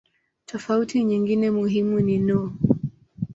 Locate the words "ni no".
1.99-2.39